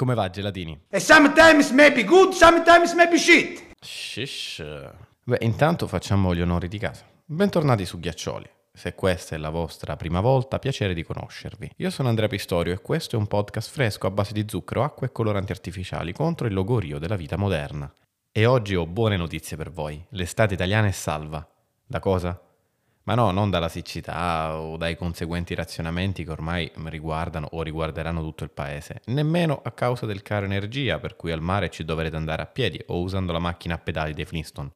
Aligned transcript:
Come 0.00 0.14
va 0.14 0.30
Gelatini? 0.30 0.80
And 0.92 1.02
sometimes 1.02 1.72
maybe 1.72 2.04
good, 2.04 2.32
sometimes 2.32 2.94
maybe 2.94 3.18
shit. 3.18 3.74
Shish. 3.82 4.64
Beh, 5.24 5.36
intanto 5.42 5.86
facciamo 5.86 6.34
gli 6.34 6.40
onori 6.40 6.68
di 6.68 6.78
casa. 6.78 7.04
Bentornati 7.22 7.84
su 7.84 8.00
Ghiaccioli. 8.00 8.48
Se 8.72 8.94
questa 8.94 9.34
è 9.34 9.38
la 9.38 9.50
vostra 9.50 9.96
prima 9.96 10.22
volta, 10.22 10.58
piacere 10.58 10.94
di 10.94 11.02
conoscervi. 11.02 11.72
Io 11.76 11.90
sono 11.90 12.08
Andrea 12.08 12.28
Pistorio 12.28 12.72
e 12.72 12.80
questo 12.80 13.16
è 13.16 13.18
un 13.18 13.26
podcast 13.26 13.70
fresco 13.70 14.06
a 14.06 14.10
base 14.10 14.32
di 14.32 14.46
zucchero, 14.48 14.84
acqua 14.84 15.06
e 15.06 15.12
coloranti 15.12 15.52
artificiali 15.52 16.14
contro 16.14 16.46
il 16.46 16.54
logorio 16.54 16.98
della 16.98 17.16
vita 17.16 17.36
moderna. 17.36 17.92
E 18.32 18.46
oggi 18.46 18.76
ho 18.76 18.86
buone 18.86 19.18
notizie 19.18 19.58
per 19.58 19.70
voi. 19.70 20.02
L'estate 20.12 20.54
italiana 20.54 20.86
è 20.86 20.92
salva. 20.92 21.46
Da 21.84 21.98
cosa? 21.98 22.40
Ma 23.10 23.16
no, 23.16 23.32
non 23.32 23.50
dalla 23.50 23.68
siccità 23.68 24.56
o 24.56 24.76
dai 24.76 24.96
conseguenti 24.96 25.56
razionamenti 25.56 26.22
che 26.22 26.30
ormai 26.30 26.70
riguardano 26.84 27.48
o 27.50 27.62
riguarderanno 27.64 28.22
tutto 28.22 28.44
il 28.44 28.50
paese, 28.50 29.00
nemmeno 29.06 29.60
a 29.64 29.72
causa 29.72 30.06
del 30.06 30.22
caro 30.22 30.44
energia 30.44 31.00
per 31.00 31.16
cui 31.16 31.32
al 31.32 31.40
mare 31.40 31.70
ci 31.70 31.84
dovrete 31.84 32.14
andare 32.14 32.42
a 32.42 32.46
piedi 32.46 32.80
o 32.86 33.00
usando 33.00 33.32
la 33.32 33.40
macchina 33.40 33.74
a 33.74 33.78
pedali 33.78 34.14
dei 34.14 34.24
Flintstone. 34.26 34.70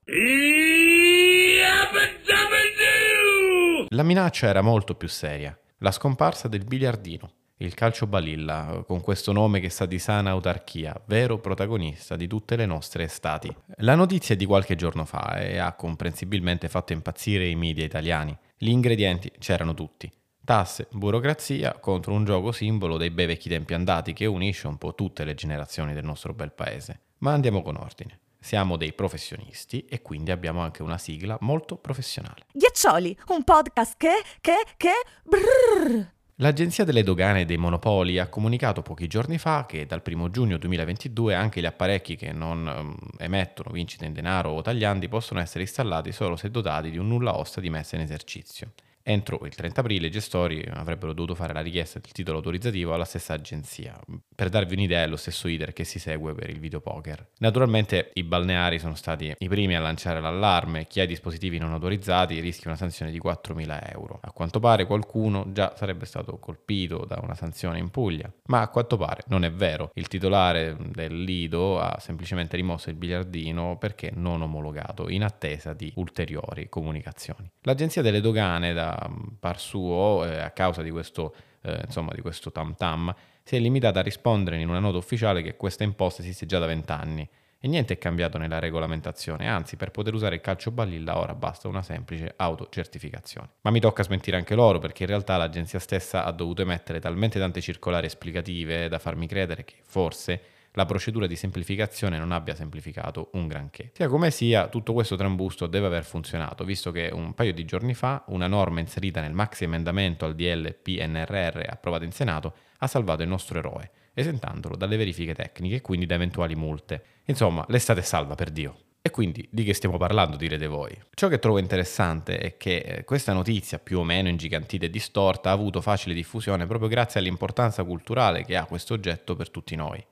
La 3.91 4.03
minaccia 4.03 4.49
era 4.49 4.63
molto 4.63 4.97
più 4.97 5.07
seria, 5.07 5.57
la 5.79 5.93
scomparsa 5.93 6.49
del 6.49 6.65
biliardino, 6.65 7.31
il 7.65 7.75
calcio 7.75 8.07
balilla, 8.07 8.85
con 8.87 9.01
questo 9.01 9.33
nome 9.33 9.61
che 9.61 9.71
sa 9.71 9.87
di 9.87 9.99
sana 9.99 10.31
autarchia, 10.31 11.01
vero 11.07 11.39
protagonista 11.39 12.17
di 12.17 12.27
tutte 12.27 12.57
le 12.57 12.67
nostre 12.67 13.05
estati. 13.05 13.55
La 13.77 13.95
notizia 13.95 14.35
è 14.35 14.39
di 14.39 14.45
qualche 14.45 14.77
giorno 14.77 15.05
fa 15.05 15.39
e 15.39 15.59
ha 15.59 15.73
comprensibilmente 15.73 16.69
fatto 16.69 16.93
impazzire 16.93 17.47
i 17.47 17.57
media 17.57 17.85
italiani. 17.85 18.37
Gli 18.57 18.69
ingredienti 18.69 19.33
c'erano 19.39 19.75
tutti. 19.75 20.11
Tasse, 20.45 20.89
burocrazia 20.91 21.79
contro 21.79 22.13
un 22.13 22.25
gioco 22.25 22.53
simbolo 22.53 22.99
dei 22.99 23.11
bei 23.11 23.27
vecchi 23.27 23.49
tempi 23.49 23.73
andati 23.73 24.13
che 24.13 24.27
unisce 24.27 24.67
un 24.67 24.77
po' 24.77 24.95
tutte 24.95 25.25
le 25.25 25.35
generazioni 25.35 25.95
del 25.95 26.05
nostro 26.05 26.35
bel 26.35 26.53
paese. 26.53 27.01
Ma 27.19 27.33
andiamo 27.33 27.63
con 27.63 27.77
ordine. 27.77 28.21
Siamo 28.39 28.77
dei 28.77 28.93
professionisti 28.93 29.87
e 29.87 30.03
quindi 30.03 30.31
abbiamo 30.31 30.61
anche 30.61 30.83
una 30.83 30.99
sigla 30.99 31.39
molto 31.41 31.77
professionale. 31.77 32.45
Ghiaccioli, 32.53 33.19
un 33.29 33.43
podcast 33.43 33.95
che, 33.97 34.23
che, 34.43 34.65
che... 34.77 34.93
Brrr. 35.23 36.13
L'Agenzia 36.39 36.83
delle 36.83 37.05
Dogane 37.05 37.43
e 37.43 37.45
dei 37.45 37.57
Monopoli 37.57 38.19
ha 38.19 38.27
comunicato 38.27 38.83
pochi 38.83 39.07
giorni 39.07 39.39
fa 39.39 39.67
che 39.67 39.87
dal 39.87 40.03
1 40.05 40.31
giugno 40.31 40.59
2022 40.59 41.33
anche 41.33 41.61
gli 41.61 41.65
apparecchi 41.65 42.17
che 42.17 42.33
non 42.33 42.67
um, 42.67 42.97
emettono 43.19 43.71
vincite 43.71 44.07
in 44.07 44.13
denaro 44.13 44.51
o 44.51 44.61
tagliandi 44.61 45.07
possono 45.07 45.39
essere 45.39 45.61
installati 45.61 46.11
solo 46.11 46.35
se 46.35 46.51
dotati 46.51 46.91
di 46.91 46.99
un 46.99 47.07
nulla 47.07 47.39
osta 47.39 47.61
di 47.61 47.71
messa 47.71 47.95
in 47.95 48.03
esercizio. 48.03 48.73
Entro 49.07 49.45
il 49.45 49.55
30 49.55 49.81
aprile 49.83 50.07
i 50.07 50.11
gestori 50.11 50.67
avrebbero 50.73 51.13
dovuto 51.13 51.35
fare 51.35 51.53
la 51.53 51.61
richiesta 51.61 51.99
del 51.99 52.11
titolo 52.11 52.39
autorizzativo 52.39 52.95
alla 52.95 53.05
stessa 53.05 53.35
agenzia. 53.35 54.01
Per 54.35 54.49
darvi 54.49 54.73
un'idea 54.73 55.03
è 55.03 55.07
lo 55.07 55.17
stesso 55.17 55.47
iter 55.47 55.75
che 55.75 55.85
si 55.85 55.99
segue 55.99 56.35
per 56.35 56.49
il 56.49 56.59
videopoker. 56.59 57.33
Naturalmente 57.41 58.13
i 58.15 58.23
balneari 58.23 58.79
sono 58.79 58.95
stati 58.95 59.35
i 59.37 59.49
primi 59.49 59.77
a 59.77 59.81
lanciare 59.81 60.23
l'allarme, 60.23 60.87
chi 60.87 61.01
ha 61.01 61.07
dispositivi 61.07 61.59
non 61.59 61.75
autorizzati 61.75 62.41
rischia 62.41 62.71
una 62.71 62.79
sanzione 62.79 63.11
di 63.11 63.21
4.000 63.23 63.91
euro. 63.93 64.21
A 64.23 64.33
quanto 64.33 64.59
pare 64.59 64.87
qualcuno 64.87 65.53
già 65.53 65.75
sarebbe 65.77 66.07
stato 66.07 66.39
colpito 66.39 67.05
da 67.07 67.21
una 67.23 67.35
sanzione 67.35 67.79
in 67.79 67.91
Puglia, 67.91 68.33
ma 68.47 68.63
a 68.63 68.69
quanto 68.69 68.97
pare 68.97 69.25
non 69.27 69.45
è 69.45 69.53
vero. 69.53 69.91
Il 69.97 70.09
titolare 70.09 70.79
del 70.79 71.25
Lido 71.25 71.79
ha 71.79 71.99
semplicemente 72.01 72.57
rimosso 72.57 72.89
il 72.89 72.97
biliardino 72.97 73.77
perché 73.77 74.13
non 74.15 74.41
omologato 74.41 75.11
in 75.11 75.25
attesa 75.25 75.75
di 75.75 75.93
ulteriori 75.97 76.71
comunicazioni. 76.71 77.51
L'agenzia 77.65 78.01
delle 78.01 78.23
dogane 78.23 78.73
da 78.73 78.93
par 79.39 79.59
suo, 79.59 80.25
eh, 80.25 80.39
a 80.41 80.51
causa 80.51 80.83
di 80.83 80.91
questo, 80.91 81.35
eh, 81.63 81.83
insomma, 81.85 82.13
di 82.15 82.21
questo 82.21 82.51
tam 82.53 82.75
tam, 82.77 83.15
si 83.43 83.57
è 83.57 83.59
limitata 83.59 84.01
a 84.01 84.03
rispondere 84.03 84.61
in 84.61 84.69
una 84.69 84.79
nota 84.79 84.99
ufficiale 84.99 85.43
che 85.43 85.57
questa 85.57 85.85
imposta 85.85 86.23
esiste 86.23 86.47
già 86.47 86.59
da 86.59 86.67
vent'anni 86.67 87.29
e 87.65 87.67
niente 87.69 87.95
è 87.95 87.99
cambiato 87.99 88.37
nella 88.37 88.59
regolamentazione, 88.59 89.49
anzi 89.49 89.77
per 89.77 89.91
poter 89.91 90.13
usare 90.13 90.35
il 90.35 90.43
calcio 90.43 90.71
balilla 90.71 91.19
ora 91.19 91.35
basta 91.35 91.67
una 91.67 91.83
semplice 91.83 92.35
autocertificazione. 92.37 93.49
Ma 93.63 93.71
mi 93.71 93.81
tocca 93.81 94.03
smentire 94.03 94.37
anche 94.37 94.55
loro 94.55 94.79
perché 94.79 95.05
in 95.05 95.09
realtà 95.09 95.39
l'agenzia 95.39 95.79
stessa 95.79 96.25
ha 96.25 96.31
dovuto 96.31 96.61
emettere 96.61 97.01
talmente 97.01 97.39
tante 97.39 97.63
circolari 97.63 98.05
esplicative 98.05 98.89
da 98.89 98.99
farmi 98.99 99.27
credere 99.27 99.65
che 99.65 99.77
forse 99.83 100.43
la 100.77 100.87
procedura 100.87 101.27
di 101.27 101.37
semplificazione 101.37 102.19
non 102.19 102.33
abbia 102.33 102.55
semplificato 102.55 103.31
un 103.33 103.47
granché. 103.47 103.91
Sia 103.95 104.09
come 104.09 104.31
sia, 104.31 104.69
tutto 104.69 104.93
questo 104.93 105.17
trambusto 105.17 105.67
deve 105.67 105.87
aver 105.87 106.05
funzionato, 106.05 106.65
visto 106.65 106.91
che 106.91 107.11
un 107.13 107.33
paio 107.35 107.53
di 107.53 107.65
giorni 107.65 107.95
fa 107.95 108.25
una 108.29 108.47
norma 108.47 108.81
inserita 108.81 109.21
nel 109.21 109.33
maxi 109.33 109.65
emendamento 109.65 110.25
al 110.25 110.35
DL 110.35 110.75
PNRR 110.75 111.63
approvato 111.69 112.05
in 112.05 112.13
Senato 112.13 112.55
ha 112.79 112.87
salvato 112.87 113.23
il 113.23 113.29
nostro 113.29 113.59
eroe, 113.59 113.91
esentandolo 114.15 114.77
dalle 114.77 114.97
verifiche 114.97 115.35
tecniche 115.35 115.77
e 115.77 115.81
quindi 115.81 116.07
da 116.07 116.15
eventuali 116.15 116.57
multe. 116.57 117.05
Insomma, 117.27 117.65
l'estate 117.69 118.03
salva 118.03 118.35
per 118.35 118.51
Dio. 118.51 118.79
E 119.01 119.11
quindi 119.11 119.47
di 119.51 119.65
che 119.65 119.75
stiamo 119.75 119.99
parlando, 119.99 120.37
direte 120.37 120.67
voi? 120.67 120.99
Ciò 121.13 121.29
che 121.29 121.39
trovo 121.39 121.59
interessante 121.59 122.39
è 122.39 122.57
che 122.57 122.77
eh, 122.79 123.05
questa 123.05 123.35
notizia, 123.35 123.79
più 123.79 123.99
o 123.99 124.03
meno 124.03 124.29
ingigantita 124.29 124.87
e 124.87 124.91
distorta, 124.91 125.51
ha 125.51 125.53
avuto 125.53 125.83
facile 125.83 126.15
diffusione 126.15 126.67
proprio 126.67 126.89
grazie 126.89 127.21
all'importanza 127.21 127.85
culturale 127.85 128.47
che 128.47 128.57
ha 128.57 128.65
questo 128.65 128.95
oggetto 128.95 129.37
per 129.37 129.51
tutti 129.51 129.77
noi. 129.77 130.03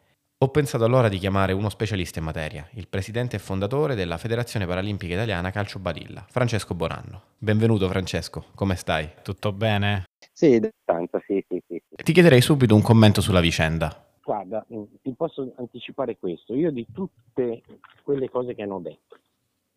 Ho 0.42 0.48
pensato 0.48 0.82
allora 0.82 1.08
di 1.08 1.18
chiamare 1.18 1.52
uno 1.52 1.68
specialista 1.68 2.18
in 2.18 2.24
materia, 2.24 2.68
il 2.72 2.88
presidente 2.88 3.36
e 3.36 3.38
fondatore 3.38 3.94
della 3.94 4.18
Federazione 4.18 4.66
Paralimpica 4.66 5.14
Italiana 5.14 5.52
Calcio 5.52 5.78
Badilla, 5.78 6.26
Francesco 6.28 6.74
Bonanno. 6.74 7.22
Benvenuto 7.38 7.86
Francesco, 7.86 8.46
come 8.56 8.74
stai? 8.74 9.08
Tutto 9.22 9.52
bene? 9.52 10.06
Sì, 10.32 10.60
tanto, 10.84 11.22
sì, 11.28 11.44
sì, 11.48 11.62
sì. 11.68 11.80
Ti 11.94 12.12
chiederei 12.12 12.40
subito 12.40 12.74
un 12.74 12.82
commento 12.82 13.20
sulla 13.20 13.38
vicenda. 13.38 14.04
Guarda, 14.20 14.66
ti 15.00 15.14
posso 15.14 15.52
anticipare 15.58 16.18
questo. 16.18 16.56
Io 16.56 16.72
di 16.72 16.88
tutte 16.92 17.62
quelle 18.02 18.28
cose 18.28 18.56
che 18.56 18.62
hanno 18.62 18.80
detto, 18.80 19.18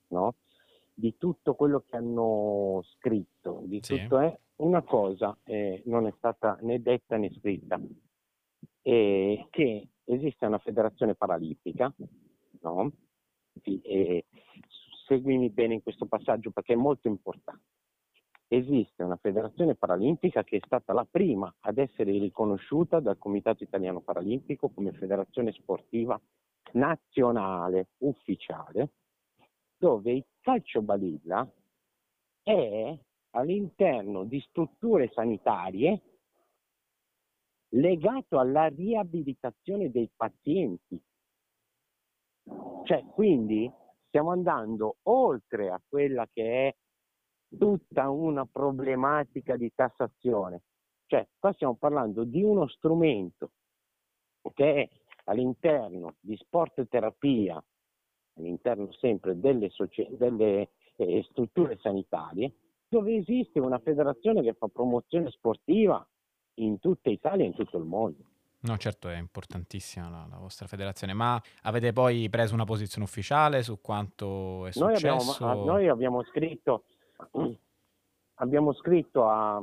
no? 0.08 0.34
di 0.96 1.14
tutto 1.20 1.54
quello 1.54 1.84
che 1.88 1.96
hanno 1.96 2.84
scritto, 2.98 3.62
di 3.66 3.82
sì. 3.84 4.00
tutto 4.00 4.18
è 4.18 4.36
una 4.56 4.82
cosa 4.82 5.38
eh, 5.44 5.84
non 5.86 6.08
è 6.08 6.14
stata 6.18 6.58
né 6.62 6.82
detta 6.82 7.18
né 7.18 7.32
scritta, 7.38 7.80
e 8.82 9.46
che 9.52 9.90
esiste 10.06 10.46
una 10.46 10.60
federazione 10.60 11.16
paralimpica, 11.16 11.94
no? 12.62 12.92
E 13.62 14.26
seguimi 15.06 15.50
bene 15.50 15.76
in 15.76 15.84
questo 15.84 16.06
passaggio 16.06 16.52
perché 16.52 16.74
è 16.74 16.78
molto 16.78 17.08
importante. 17.08 17.64
Esiste 18.48 19.04
una 19.04 19.18
federazione 19.18 19.76
paralimpica 19.76 20.44
che 20.44 20.58
è 20.58 20.62
stata 20.66 20.94
la 20.94 21.08
prima 21.10 21.54
ad 21.62 21.78
essere 21.80 22.12
riconosciuta 22.12 23.00
dal 23.00 23.18
Comitato 23.18 23.64
Italiano 23.64 24.02
Paralimpico 24.02 24.70
come 24.70 24.92
federazione 24.92 25.52
sportiva 25.52 26.20
nazionale 26.74 27.88
ufficiale, 28.00 28.92
dove 29.78 30.12
il 30.12 30.26
calcio 30.42 30.82
balilla 30.82 31.50
è 32.44 32.98
all'interno 33.32 34.24
di 34.24 34.40
strutture 34.42 35.10
sanitarie 35.12 36.15
legato 37.76 38.40
alla 38.40 38.68
riabilitazione 38.68 39.92
dei 39.92 40.10
pazienti. 40.16 41.02
Cioè, 42.84 43.04
quindi 43.14 43.72
stiamo 44.08 44.32
andando 44.32 44.98
oltre 45.04 45.70
a 45.70 45.82
quella 45.88 46.28
che 46.32 46.68
è 46.68 46.76
tutta 47.58 48.10
una 48.10 48.46
problematica 48.46 49.56
di 49.56 49.72
tassazione. 49.74 50.62
Cioè, 51.08 51.28
qua 51.40 51.54
stiamo 51.54 51.76
parlando 51.76 52.24
di 52.24 52.44
uno 52.44 52.68
strumento 52.68 53.52
che 54.54 54.84
è 54.84 54.90
all'interno 55.26 56.16
di 56.20 56.36
sport 56.38 56.88
terapia, 56.88 57.62
all'interno 58.36 58.92
sempre 58.94 59.40
delle, 59.40 59.70
soci- 59.70 60.08
delle 60.12 60.70
eh, 60.98 61.24
strutture 61.30 61.78
sanitarie, 61.78 62.54
dove 62.88 63.16
esiste 63.16 63.60
una 63.60 63.80
federazione 63.80 64.44
che 64.44 64.54
fa 64.54 64.68
promozione 64.68 65.32
sportiva 65.32 66.08
in 66.56 66.80
tutta 66.80 67.10
Italia 67.10 67.44
e 67.44 67.48
in 67.48 67.54
tutto 67.54 67.78
il 67.78 67.84
mondo. 67.84 68.24
No, 68.66 68.78
certo, 68.78 69.10
è 69.10 69.18
importantissima 69.18 70.10
la, 70.10 70.26
la, 70.28 70.38
vostra 70.38 70.66
federazione, 70.66 71.14
ma 71.14 71.40
avete 71.64 71.94
poi 71.94 72.28
preso 72.30 72.56
una 72.56 72.64
posizione 72.64 73.06
ufficiale 73.06 73.62
su 73.62 73.80
quanto 73.80 74.66
è 74.66 74.72
noi 74.76 74.96
successo? 74.96 75.46
Abbiamo, 75.46 75.66
noi 75.66 75.88
abbiamo 75.88 76.24
scritto, 76.24 76.84
abbiamo 78.36 78.74
scritto 78.74 79.28
a, 79.28 79.62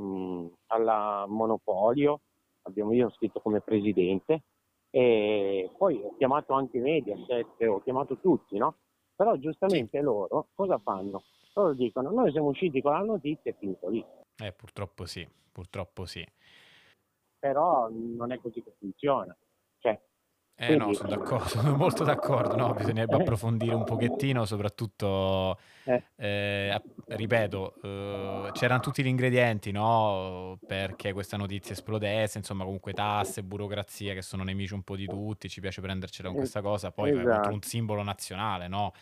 alla 0.66 1.24
Monopolio, 1.26 2.20
abbiamo, 2.62 2.92
io 2.92 3.08
ho 3.08 3.10
scritto 3.10 3.40
come 3.40 3.60
presidente, 3.60 4.42
e 4.90 5.68
poi 5.76 6.00
ho 6.00 6.14
chiamato 6.16 6.52
anche 6.52 6.78
i 6.78 6.82
media, 6.82 7.16
ho 7.16 7.80
chiamato 7.80 8.18
tutti, 8.18 8.56
no? 8.56 8.76
Però 9.16 9.34
giustamente 9.36 9.98
sì. 9.98 10.04
loro 10.04 10.48
cosa 10.54 10.78
fanno? 10.78 11.24
Loro 11.54 11.74
dicono, 11.74 12.10
noi 12.10 12.30
siamo 12.30 12.48
usciti 12.48 12.80
con 12.80 12.92
la 12.92 13.00
notizia 13.00 13.50
e 13.50 13.56
finito 13.58 13.88
lì. 13.88 14.04
Eh, 14.36 14.52
purtroppo 14.52 15.06
sì, 15.06 15.26
purtroppo 15.50 16.04
sì 16.04 16.24
però 17.42 17.88
non 17.90 18.30
è 18.30 18.38
così 18.38 18.62
che 18.62 18.72
funziona. 18.78 19.36
Cioè, 19.78 20.00
Eh 20.54 20.76
no, 20.76 20.92
sono 20.92 21.08
d'accordo, 21.08 21.48
sono 21.48 21.74
molto 21.76 22.04
d'accordo, 22.04 22.54
no, 22.54 22.72
bisognerebbe 22.74 23.16
approfondire 23.16 23.74
un 23.74 23.84
pochettino, 23.84 24.44
soprattutto, 24.44 25.58
Eh. 25.86 26.02
eh, 26.14 26.84
ripeto, 27.06 27.78
eh, 27.82 28.50
c'erano 28.52 28.80
tutti 28.80 29.02
gli 29.02 29.06
ingredienti, 29.08 29.72
no, 29.72 30.60
perché 30.64 31.12
questa 31.14 31.36
notizia 31.38 31.74
esplodesse, 31.74 32.38
insomma 32.38 32.64
comunque 32.64 32.92
tasse, 32.92 33.42
burocrazia 33.42 34.14
che 34.14 34.22
sono 34.22 34.44
nemici 34.44 34.74
un 34.74 34.82
po' 34.84 34.94
di 34.94 35.08
tutti, 35.08 35.48
ci 35.48 35.60
piace 35.60 35.80
prendercela 35.80 36.28
con 36.28 36.36
questa 36.36 36.60
cosa, 36.60 36.92
poi 36.92 37.12
contro 37.12 37.52
un 37.52 37.60
Esatto. 37.60 37.62
simbolo 37.62 38.02
nazionale, 38.02 38.68
no, 38.68 38.92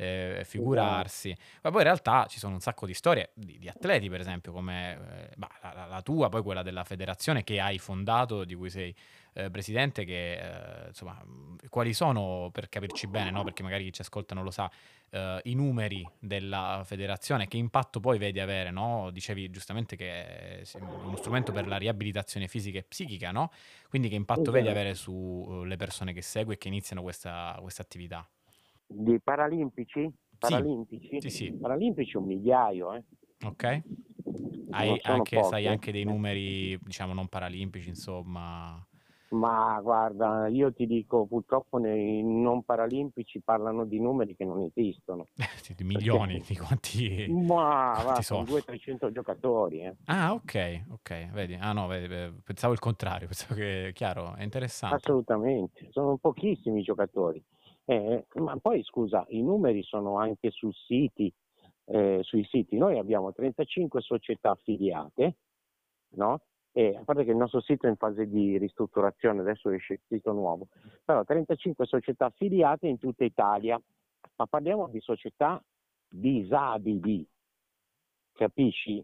eh, 0.00 0.42
figurarsi. 0.44 1.36
Ma 1.62 1.70
poi 1.70 1.80
in 1.80 1.86
realtà 1.86 2.26
ci 2.26 2.38
sono 2.38 2.54
un 2.54 2.60
sacco 2.60 2.86
di 2.86 2.94
storie 2.94 3.30
di, 3.34 3.58
di 3.58 3.68
atleti, 3.68 4.08
per 4.08 4.20
esempio, 4.20 4.52
come 4.52 4.92
eh, 4.92 5.34
bah, 5.36 5.50
la, 5.60 5.86
la- 5.86 6.02
tua, 6.02 6.28
poi 6.28 6.42
quella 6.42 6.62
della 6.62 6.84
federazione 6.84 7.42
che 7.42 7.60
hai 7.60 7.78
fondato, 7.78 8.44
di 8.44 8.54
cui 8.54 8.70
sei 8.70 8.94
eh, 9.32 9.50
presidente, 9.50 10.04
che 10.04 10.34
eh, 10.34 10.86
insomma, 10.88 11.20
quali 11.68 11.92
sono, 11.92 12.48
per 12.52 12.68
capirci 12.68 13.08
bene, 13.08 13.32
no? 13.32 13.42
perché 13.42 13.64
magari 13.64 13.84
chi 13.84 13.92
ci 13.92 14.00
ascolta 14.02 14.36
non 14.36 14.44
lo 14.44 14.52
sa, 14.52 14.70
eh, 15.10 15.40
i 15.44 15.54
numeri 15.54 16.08
della 16.20 16.82
federazione, 16.84 17.48
che 17.48 17.56
impatto 17.56 17.98
poi 17.98 18.18
vedi 18.18 18.38
avere, 18.38 18.70
no? 18.70 19.10
Dicevi 19.10 19.50
giustamente 19.50 19.96
che 19.96 20.60
è 20.60 20.62
uno 20.78 21.16
strumento 21.16 21.50
per 21.50 21.66
la 21.66 21.76
riabilitazione 21.76 22.46
fisica 22.46 22.78
e 22.78 22.84
psichica, 22.84 23.32
no? 23.32 23.50
Quindi 23.88 24.08
che 24.08 24.14
impatto 24.14 24.52
vedi 24.52 24.68
avere 24.68 24.94
sulle 24.94 25.74
persone 25.76 26.12
che 26.12 26.22
segui 26.22 26.54
e 26.54 26.58
che 26.58 26.68
iniziano 26.68 27.02
questa, 27.02 27.58
questa 27.60 27.82
attività? 27.82 28.28
Di 28.90 29.20
paralimpici? 29.20 30.10
Paralimpici? 30.38 31.20
sì, 31.20 31.30
sì, 31.30 31.52
Paralimpici 31.52 32.16
un 32.16 32.24
migliaio, 32.24 32.94
eh. 32.94 33.04
ok. 33.44 33.82
Hai 34.70 34.98
anche, 35.02 35.36
sai 35.36 35.50
pochi. 35.50 35.64
eh. 35.64 35.68
anche 35.68 35.92
dei 35.92 36.04
numeri, 36.04 36.78
diciamo, 36.80 37.12
non 37.12 37.28
paralimpici, 37.28 37.88
insomma. 37.88 38.82
Ma 39.30 39.78
guarda, 39.82 40.48
io 40.48 40.72
ti 40.72 40.86
dico, 40.86 41.26
purtroppo 41.26 41.76
nei 41.76 42.22
non 42.22 42.62
paralimpici 42.62 43.40
parlano 43.40 43.84
di 43.84 44.00
numeri 44.00 44.34
che 44.34 44.44
non 44.44 44.62
esistono. 44.62 45.26
Di 45.76 45.84
milioni, 45.84 46.42
di 46.46 46.56
quanti, 46.56 47.26
Ma 47.28 47.92
quanti 47.92 48.06
va, 48.06 48.22
sono? 48.22 48.46
sono 48.46 48.58
200-300 48.58 49.12
giocatori, 49.12 49.82
eh. 49.82 49.94
Ah, 50.06 50.32
ok, 50.32 50.84
ok, 50.92 51.30
vedi. 51.32 51.54
Ah 51.60 51.72
no, 51.72 51.86
vedi, 51.86 52.12
eh, 52.14 52.32
pensavo 52.42 52.72
il 52.72 52.78
contrario, 52.78 53.26
pensavo 53.28 53.54
che, 53.54 53.90
chiaro, 53.94 54.34
è 54.34 54.44
interessante. 54.44 54.96
Assolutamente, 54.96 55.88
sono 55.90 56.16
pochissimi 56.16 56.80
i 56.80 56.82
giocatori. 56.82 57.44
Eh, 57.90 58.26
ma 58.34 58.54
poi 58.58 58.82
scusa, 58.82 59.24
i 59.30 59.40
numeri 59.42 59.82
sono 59.82 60.18
anche 60.18 60.50
sul 60.50 60.74
siti, 60.74 61.32
eh, 61.86 62.18
sui 62.22 62.44
siti. 62.44 62.76
Noi 62.76 62.98
abbiamo 62.98 63.32
35 63.32 64.02
società 64.02 64.50
affiliate, 64.50 65.36
no? 66.16 66.42
E 66.70 66.96
a 66.96 67.02
parte 67.02 67.24
che 67.24 67.30
il 67.30 67.38
nostro 67.38 67.62
sito 67.62 67.86
è 67.86 67.88
in 67.88 67.96
fase 67.96 68.28
di 68.28 68.58
ristrutturazione, 68.58 69.40
adesso 69.40 69.70
esce 69.70 69.94
il 69.94 70.00
sito 70.06 70.32
nuovo, 70.32 70.68
però 71.02 71.24
35 71.24 71.86
società 71.86 72.26
affiliate 72.26 72.86
in 72.88 72.98
tutta 72.98 73.24
Italia, 73.24 73.80
ma 74.36 74.46
parliamo 74.46 74.88
di 74.88 75.00
società 75.00 75.58
disabili, 76.10 77.26
capisci? 78.32 79.02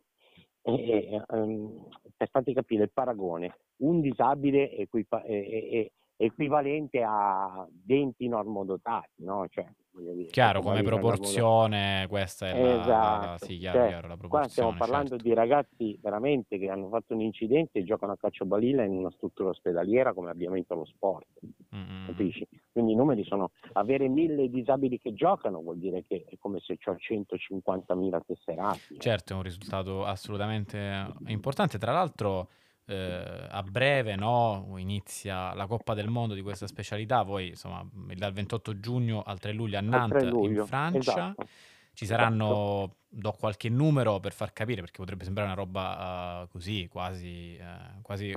E- 0.60 0.72
e, 0.72 1.24
ehm, 1.30 1.88
per 2.18 2.28
farti 2.28 2.52
capire 2.52 2.84
il 2.84 2.90
paragone, 2.92 3.56
un 3.78 4.00
disabile 4.02 4.70
equipa- 4.76 5.22
è 5.22 5.90
equivalente 6.16 7.02
a 7.02 7.66
20 7.86 8.28
normodotati, 8.28 9.24
no? 9.24 9.46
Cioè, 9.48 9.66
dire, 10.00 10.26
Chiaro, 10.26 10.60
questo 10.60 10.82
come 10.82 10.82
proporzione, 10.82 12.06
questa 12.08 12.48
è 12.48 12.62
la, 12.62 12.74
la- 12.74 12.82
Esatto, 12.82 13.44
sì, 13.46 13.58
chiaro, 13.58 13.78
cioè, 13.78 13.88
chiaro, 13.88 14.08
la 14.08 14.16
qua 14.16 14.42
stiamo 14.44 14.70
proporzione, 14.70 14.78
parlando 14.78 15.08
certo. 15.08 15.24
di 15.24 15.34
ragazzi 15.34 15.98
veramente 16.00 16.58
che 16.58 16.68
hanno 16.68 16.88
fatto 16.88 17.14
un 17.14 17.20
incidente 17.20 17.78
e 17.78 17.84
giocano 17.84 18.12
a 18.12 18.16
calcio 18.16 18.44
balilla 18.44 18.82
in 18.82 18.92
una 18.92 19.10
struttura 19.10 19.50
ospedaliera 19.50 20.12
come 20.12 20.30
abbiamo 20.30 20.54
vinto 20.54 20.74
lo 20.74 20.84
sport, 20.84 21.26
mm. 21.74 22.06
capisci? 22.06 22.46
Quindi 22.72 22.92
i 22.92 22.96
numeri 22.96 23.24
sono, 23.24 23.50
avere 23.72 24.08
mille 24.08 24.48
disabili 24.48 24.98
che 24.98 25.14
giocano 25.14 25.60
vuol 25.60 25.78
dire 25.78 26.02
che 26.02 26.24
è 26.28 26.36
come 26.38 26.58
se 26.60 26.78
ho 26.84 26.96
150.000 26.96 28.20
tesserati. 28.26 28.94
eh. 28.94 28.98
Certo, 28.98 29.32
è 29.32 29.36
un 29.36 29.42
risultato 29.42 30.04
assolutamente 30.04 31.06
importante. 31.26 31.78
Tra 31.78 31.92
l'altro, 31.92 32.48
eh, 32.86 33.46
a 33.50 33.62
breve 33.62 34.16
no, 34.16 34.74
inizia 34.78 35.54
la 35.54 35.66
Coppa 35.66 35.94
del 35.94 36.08
Mondo 36.08 36.34
di 36.34 36.42
questa 36.42 36.66
specialità. 36.66 37.22
Voi, 37.22 37.48
insomma, 37.48 37.86
dal 37.92 38.32
28 38.32 38.78
giugno 38.80 39.22
al 39.22 39.38
3 39.38 39.52
luglio 39.52 39.78
a 39.78 39.80
Nantes, 39.80 40.22
3 40.22 40.24
in 40.40 40.56
luglio, 40.56 40.58
Francia. 40.58 41.36
esatto. 41.36 41.48
Ci 41.92 42.06
saranno, 42.06 42.96
do 43.08 43.30
qualche 43.32 43.68
numero 43.68 44.18
per 44.18 44.32
far 44.32 44.52
capire, 44.52 44.80
perché 44.80 44.98
potrebbe 44.98 45.22
sembrare 45.24 45.48
una 45.50 45.56
roba 45.58 46.42
eh, 46.42 46.48
così, 46.48 46.88
quasi, 46.88 47.56
eh, 47.56 48.00
quasi 48.02 48.30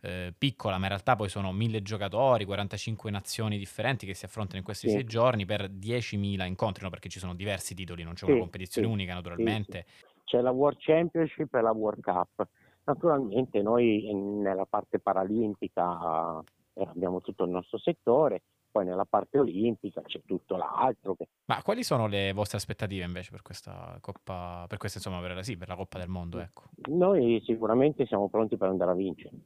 eh, 0.00 0.34
piccola, 0.36 0.76
ma 0.76 0.82
in 0.84 0.88
realtà 0.90 1.16
poi 1.16 1.28
sono 1.28 1.52
mille 1.52 1.82
giocatori, 1.82 2.44
45 2.44 3.10
nazioni 3.10 3.58
differenti 3.58 4.06
che 4.06 4.14
si 4.14 4.24
affrontano 4.24 4.58
in 4.58 4.64
questi 4.64 4.88
Sì. 4.88 4.90
sei 4.90 5.04
giorni 5.04 5.44
per 5.46 5.68
10.000 5.68 6.44
incontri, 6.44 6.82
no? 6.84 6.90
perché 6.90 7.08
ci 7.08 7.18
sono 7.18 7.34
diversi 7.34 7.74
titoli, 7.74 8.02
non 8.04 8.14
c'è 8.14 8.24
una 8.26 8.36
Sì, 8.36 8.38
competizione 8.38 8.86
sì, 8.86 8.92
unica 8.92 9.14
naturalmente. 9.14 9.86
C'è 10.24 10.40
la 10.40 10.50
World 10.50 10.78
Championship 10.80 11.54
e 11.54 11.60
la 11.60 11.72
World 11.72 12.02
Cup. 12.02 12.48
Naturalmente 12.84 13.62
noi 13.62 14.12
nella 14.12 14.66
parte 14.66 14.98
paralimpica 14.98 16.42
eh, 16.74 16.84
abbiamo 16.86 17.20
tutto 17.20 17.44
il 17.44 17.50
nostro 17.50 17.78
settore, 17.78 18.42
poi 18.70 18.84
nella 18.84 19.04
parte 19.04 19.38
olimpica 19.38 20.02
c'è 20.02 20.20
tutto 20.26 20.56
l'altro. 20.56 21.14
Che... 21.14 21.28
Ma 21.46 21.62
quali 21.62 21.82
sono 21.82 22.06
le 22.06 22.32
vostre 22.32 22.58
aspettative 22.58 23.04
invece 23.04 23.30
per 23.30 23.42
questa 23.42 23.96
Coppa, 24.00 24.66
per 24.68 24.78
questa 24.78 24.98
insomma, 24.98 25.20
per, 25.20 25.44
sì, 25.44 25.56
per 25.56 25.68
la 25.68 25.76
Coppa 25.76 25.98
del 25.98 26.08
Mondo, 26.08 26.40
ecco. 26.40 26.64
Noi 26.88 27.40
sicuramente 27.44 28.04
siamo 28.06 28.28
pronti 28.28 28.56
per 28.56 28.68
andare 28.68 28.90
a 28.90 28.94
vincere. 28.94 29.36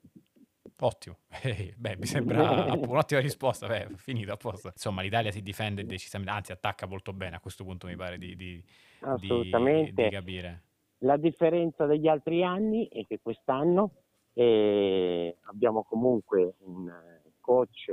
Ottimo, 0.81 1.19
Eh, 1.43 1.75
beh, 1.77 1.97
mi 1.99 2.07
sembra 2.07 2.73
un'ottima 2.75 3.21
risposta, 3.21 3.67
beh, 3.67 3.89
finito 3.97 4.33
a 4.33 4.37
posto. 4.37 4.69
Insomma, 4.69 5.03
l'Italia 5.03 5.31
si 5.31 5.43
difende 5.43 5.85
decisamente, 5.85 6.33
anzi 6.33 6.53
attacca 6.53 6.87
molto 6.87 7.13
bene, 7.13 7.37
a 7.37 7.41
questo 7.41 7.65
punto 7.65 7.87
mi 7.87 7.97
pare 7.97 8.17
di, 8.17 8.35
di- 8.35 8.37
di- 8.37 8.65
Assolutamente. 9.01 10.05
di 10.05 10.11
capire. 10.11 10.63
La 11.03 11.17
differenza 11.17 11.87
degli 11.87 12.09
altri 12.09 12.43
anni 12.43 12.89
è 12.89 13.05
che 13.07 13.21
quest'anno 13.23 13.93
eh, 14.33 15.37
abbiamo 15.43 15.85
comunque 15.85 16.55
un 16.61 16.89
eh, 16.89 17.33
coach 17.41 17.93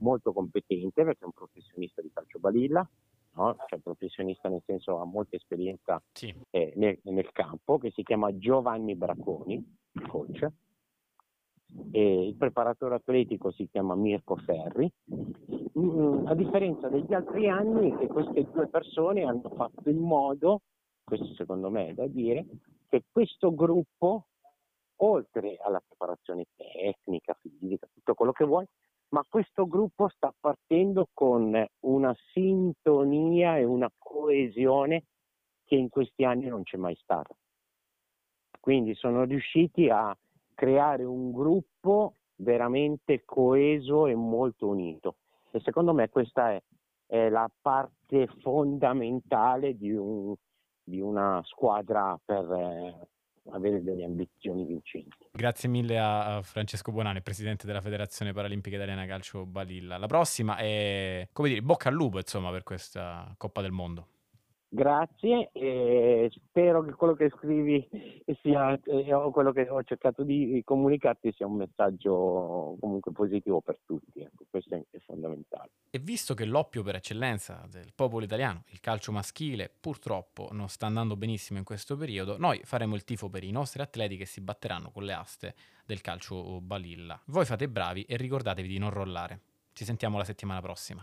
molto 0.00 0.32
competente 0.32 1.04
perché 1.04 1.22
è 1.22 1.26
un 1.26 1.32
professionista 1.32 2.00
di 2.00 2.10
calcio 2.12 2.38
balilla, 2.38 2.88
no? 3.34 3.56
cioè 3.66 3.78
professionista 3.80 4.48
nel 4.48 4.62
senso 4.64 4.98
ha 4.98 5.04
molta 5.04 5.36
esperienza 5.36 6.02
Sì, 6.12 6.34
eh, 6.50 6.72
nel, 6.76 6.98
nel 7.04 7.30
campo, 7.32 7.78
che 7.78 7.90
si 7.90 8.02
chiama 8.02 8.36
Giovanni 8.36 8.94
Bracconi, 8.94 9.76
il 9.92 10.06
coach. 10.06 10.46
E 11.90 12.26
il 12.26 12.34
preparatore 12.34 12.94
atletico 12.94 13.50
si 13.50 13.68
chiama 13.70 13.94
Mirko 13.94 14.36
Ferri. 14.36 14.90
Mm, 15.78 16.26
a 16.26 16.34
differenza 16.34 16.88
degli 16.88 17.12
altri 17.12 17.48
anni 17.48 17.94
che 17.98 18.06
queste 18.06 18.48
due 18.50 18.68
persone 18.68 19.24
hanno 19.24 19.50
fatto 19.50 19.90
in 19.90 19.98
modo, 19.98 20.62
questo 21.08 21.32
secondo 21.34 21.70
me 21.70 21.88
è 21.88 21.94
da 21.94 22.06
dire, 22.06 22.44
che 22.86 23.04
questo 23.10 23.54
gruppo, 23.54 24.26
oltre 24.96 25.56
alla 25.56 25.82
preparazione 25.84 26.44
tecnica, 26.54 27.34
fisica, 27.40 27.88
tutto 27.92 28.12
quello 28.12 28.32
che 28.32 28.44
vuoi, 28.44 28.66
ma 29.08 29.24
questo 29.26 29.66
gruppo 29.66 30.08
sta 30.10 30.32
partendo 30.38 31.08
con 31.14 31.66
una 31.80 32.14
sintonia 32.32 33.56
e 33.56 33.64
una 33.64 33.90
coesione 33.96 35.04
che 35.64 35.76
in 35.76 35.88
questi 35.88 36.24
anni 36.24 36.46
non 36.46 36.62
c'è 36.62 36.76
mai 36.76 36.94
stata. 36.96 37.34
Quindi 38.60 38.94
sono 38.94 39.24
riusciti 39.24 39.88
a 39.88 40.14
creare 40.54 41.04
un 41.04 41.32
gruppo 41.32 42.16
veramente 42.36 43.24
coeso 43.24 44.06
e 44.06 44.14
molto 44.14 44.66
unito. 44.66 45.16
E 45.52 45.60
secondo 45.60 45.94
me 45.94 46.10
questa 46.10 46.52
è, 46.52 46.62
è 47.06 47.30
la 47.30 47.50
parte 47.62 48.26
fondamentale 48.42 49.74
di, 49.74 49.92
un- 49.92 50.34
di 50.88 51.00
una 51.00 51.40
squadra 51.44 52.18
per 52.24 52.50
eh, 52.50 53.08
avere 53.52 53.82
delle 53.82 54.04
ambizioni 54.04 54.64
vincenti. 54.64 55.28
grazie 55.30 55.68
mille 55.68 55.98
a 55.98 56.40
Francesco 56.42 56.92
Bonani, 56.92 57.22
presidente 57.22 57.66
della 57.66 57.80
Federazione 57.80 58.32
Paralimpica 58.32 58.76
Italiana 58.76 59.06
Calcio 59.06 59.46
Balilla. 59.46 59.98
La 59.98 60.06
prossima 60.06 60.56
è, 60.56 61.28
come 61.32 61.48
dire, 61.48 61.62
bocca 61.62 61.88
al 61.88 61.94
lupo, 61.94 62.18
insomma, 62.18 62.50
per 62.50 62.62
questa 62.62 63.32
Coppa 63.36 63.60
del 63.60 63.72
Mondo. 63.72 64.06
Grazie 64.70 65.48
e 65.52 66.30
spero 66.30 66.82
che 66.82 66.92
quello 66.92 67.14
che 67.14 67.30
scrivi 67.30 67.88
sia, 68.42 68.78
eh, 68.84 69.14
o 69.14 69.30
quello 69.30 69.50
che 69.50 69.66
ho 69.66 69.82
cercato 69.82 70.22
di 70.22 70.60
comunicarti 70.62 71.32
sia 71.32 71.46
un 71.46 71.56
messaggio 71.56 72.76
comunque 72.78 73.10
positivo 73.12 73.62
per 73.62 73.78
tutti. 73.86 74.20
Ecco, 74.20 74.44
questo 74.50 74.74
è, 74.74 74.98
fondamentale. 75.06 75.70
E 75.88 75.98
visto 75.98 76.34
che 76.34 76.44
l'oppio 76.44 76.82
per 76.82 76.96
eccellenza 76.96 77.64
del 77.70 77.92
popolo 77.94 78.24
italiano, 78.24 78.64
il 78.68 78.80
calcio 78.80 79.10
maschile, 79.10 79.70
purtroppo 79.80 80.48
non 80.52 80.68
sta 80.68 80.84
andando 80.84 81.16
benissimo 81.16 81.58
in 81.58 81.64
questo 81.64 81.96
periodo, 81.96 82.36
noi 82.36 82.60
faremo 82.64 82.94
il 82.94 83.04
tifo 83.04 83.30
per 83.30 83.44
i 83.44 83.50
nostri 83.50 83.80
atleti 83.80 84.18
che 84.18 84.26
si 84.26 84.42
batteranno 84.42 84.90
con 84.90 85.04
le 85.04 85.14
aste 85.14 85.54
del 85.86 86.02
calcio 86.02 86.60
balilla. 86.60 87.18
Voi 87.26 87.46
fate 87.46 87.70
bravi 87.70 88.02
e 88.02 88.16
ricordatevi 88.16 88.68
di 88.68 88.78
non 88.78 88.90
rollare. 88.90 89.40
Ci 89.72 89.84
sentiamo 89.84 90.18
la 90.18 90.24
settimana 90.24 90.60
prossima. 90.60 91.02